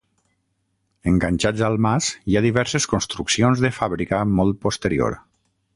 Enganxats 1.11 1.65
al 1.67 1.77
mas 1.87 2.09
hi 2.31 2.39
ha 2.39 2.43
diverses 2.47 2.91
construccions 2.95 3.65
de 3.67 3.73
fàbrica 3.81 4.25
molt 4.39 4.63
posterior. 4.67 5.21